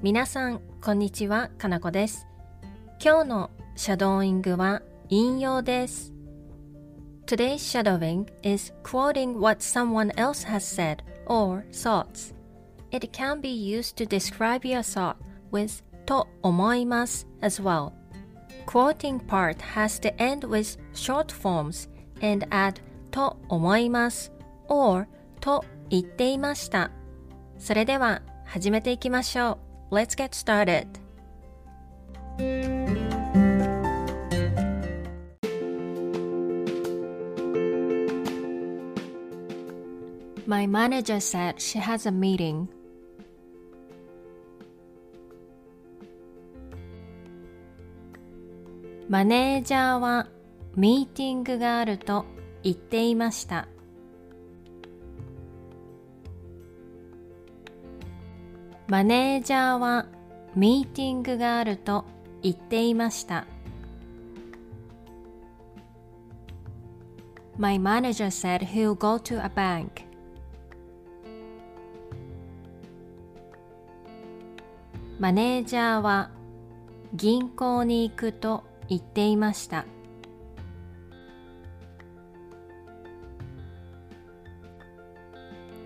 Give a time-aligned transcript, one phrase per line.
[0.00, 2.28] 皆さん、こんにちは、かなこです。
[3.04, 6.12] 今日のシャドーイングは引用です。
[7.26, 12.32] Today's shadowing is quoting what someone else has said or thoughts.
[12.92, 15.16] It can be used to describe your thought
[15.50, 17.90] with と思います as well.
[18.66, 21.90] Quoting part has to end with short forms
[22.24, 22.74] and add
[23.10, 24.32] と思います
[24.68, 25.08] or
[25.40, 26.92] と言っていました。
[27.58, 29.67] それでは始めていきましょう。
[29.90, 30.86] Let's get started.
[40.46, 42.68] My manager said she has a meeting.
[49.08, 50.28] マネージャーは
[50.76, 52.26] ミーティングがあると
[52.62, 53.66] 言っていました。
[58.90, 60.06] マネージャーは
[60.54, 62.06] ミーティングがあると
[62.42, 63.44] 言っていました。
[67.58, 70.06] My manager said he'll go to a bank.
[75.18, 76.30] マネージャーは
[77.12, 79.84] 銀行に行くと言っていました。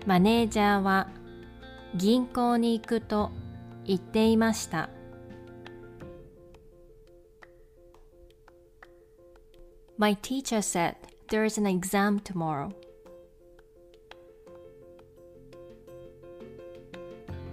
[0.05, 1.09] マネージャーは
[1.95, 3.31] 銀行に行くと
[3.85, 4.89] 言っていました。
[9.97, 10.95] My teacher said
[11.29, 12.71] there is an exam tomorrow.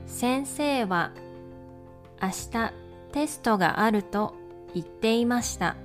[0.06, 1.12] 先生は
[2.20, 2.72] 明日
[3.12, 4.34] テストがあると
[4.74, 5.76] 言っていました。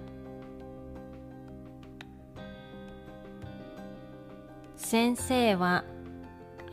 [4.75, 5.83] 先生は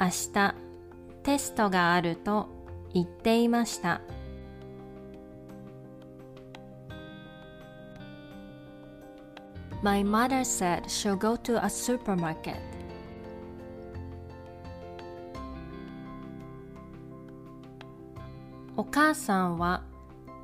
[0.01, 0.62] 明日
[1.23, 2.49] テストがあると
[2.93, 4.01] 言っていました。
[9.83, 12.57] My mother said she'll go to a supermarket.
[18.77, 19.83] お母さんは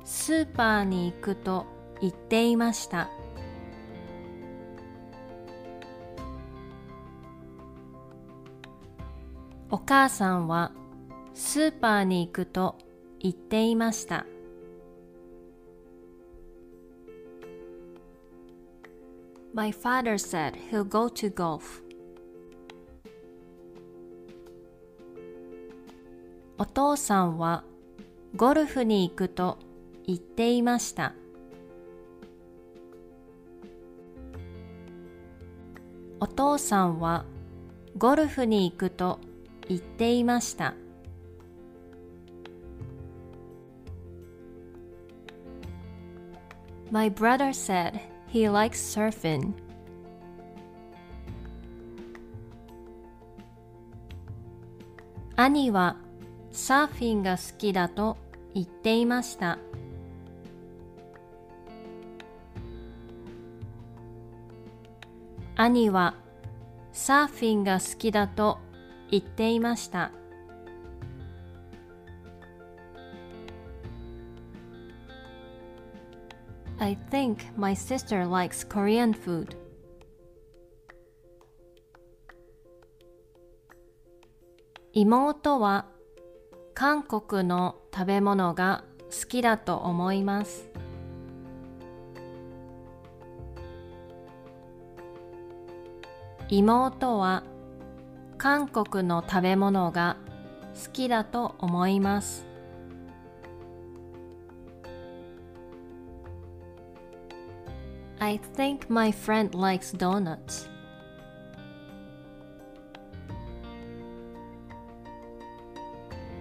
[0.03, 1.65] スーパーに行くと
[2.01, 3.09] 言っていました。
[9.71, 10.71] お母さんは
[11.35, 12.75] スーパーに行くと
[13.19, 14.25] 言っていました。
[19.53, 21.83] My father said he'll go to golf.
[26.57, 27.63] お父さんは
[28.35, 29.59] ゴルフに行くと
[30.07, 31.13] 言っていました。
[36.19, 37.25] お父さんは
[37.97, 39.19] ゴルフに行くと
[39.69, 40.73] 言っていました。
[46.91, 49.53] My brother said he likes surfing.
[55.35, 55.95] 兄は
[56.51, 58.17] サーフィンが好きだと
[58.55, 59.59] 言っていました。
[65.55, 66.15] 兄は
[66.91, 68.57] サーフィンが好きだと
[69.11, 70.11] 言っていました。
[76.79, 79.55] I think my sister likes Korean food.
[84.93, 85.85] 妹は
[86.73, 90.69] 韓国の食べ物が好きだと思います。
[96.49, 97.43] 妹は
[98.39, 100.15] 韓国の食べ物が
[100.85, 102.45] 好きだと思います。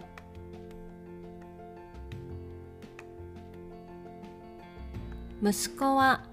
[5.43, 6.23] 息子は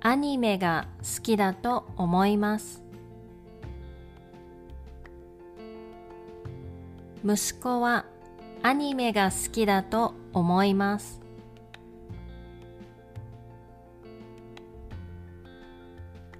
[0.00, 2.82] アニメが好きだと思います。
[7.24, 8.06] 息子は
[8.62, 11.20] アニメが好きだと思います。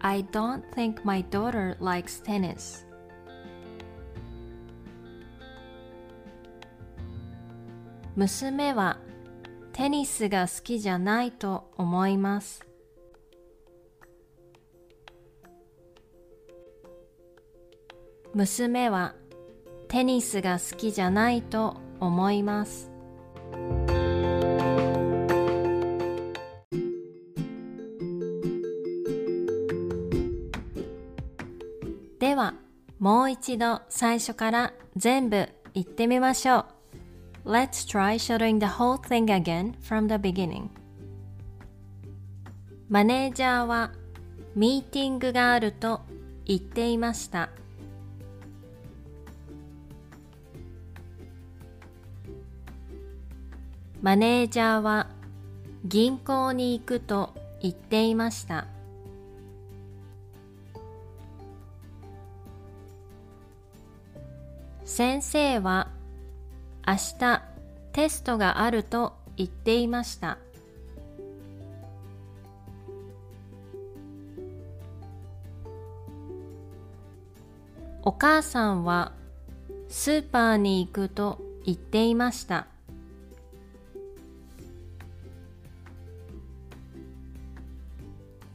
[0.01, 2.87] I don't think my daughter likes tennis.
[8.17, 8.99] 娘は
[9.73, 12.67] テニスが好きじゃないと思います。
[18.35, 19.15] 娘は
[19.89, 22.91] テニスが好きじゃないと思います
[32.19, 32.55] では
[32.99, 36.67] もう一度最初から全部言ってみましょ
[37.45, 40.69] う Let's try shadowing the whole thing again from the beginning
[42.89, 43.93] マネージャーは
[44.55, 46.01] ミーティングがあると
[46.45, 47.51] 言っていました
[54.03, 55.09] マネージャーは
[55.85, 58.67] 銀行に行くと言っていました。
[64.87, 65.89] 先生は
[66.87, 67.43] 明日
[67.93, 70.39] テストがあると言っていました。
[78.03, 79.13] お母さんは
[79.89, 82.67] スーパーに行くと言っていました。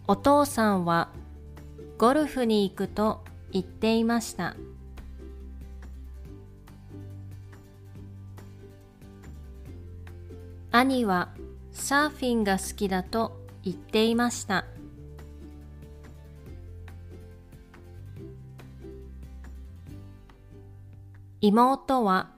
[0.07, 1.09] お父さんは
[1.97, 4.55] ゴルフに行くと言っていました。
[10.71, 11.29] 兄は
[11.71, 14.65] サーフィンが好きだと言っていました。
[21.41, 22.29] 妹は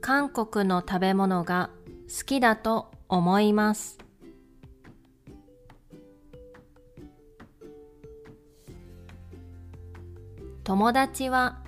[0.00, 1.70] 韓国の食べ物が
[2.08, 4.05] 好きだと思います。
[10.66, 11.60] 友達は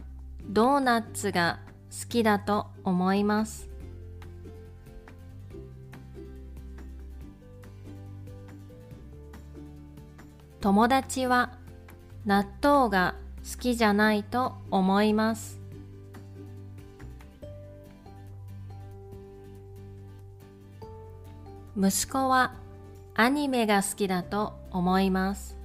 [0.42, 3.70] ドーナツが好きだと思います。
[10.60, 11.52] 友達は
[12.26, 13.14] 納豆が
[13.48, 15.60] 好きじゃないと思います。
[21.76, 22.52] 息子は
[23.14, 25.57] アニメが好きだと思います。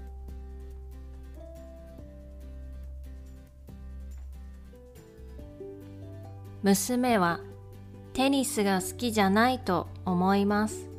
[6.64, 7.42] 娘は
[8.14, 10.94] テニスが好きじゃないと思います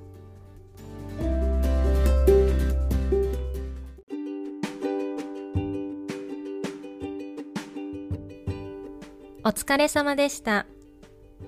[9.46, 10.64] お疲れ様でした。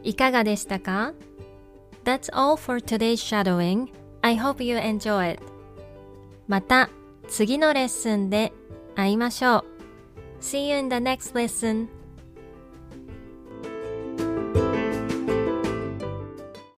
[0.03, 1.15] いかがでしたか
[2.05, 3.91] That's all for today's shadowing.
[4.21, 5.43] I hope you enjoy it.
[6.47, 6.91] また
[7.27, 8.53] 次のレッスンで
[8.95, 9.65] 会いましょう。
[10.43, 11.96] See you in the next lesson.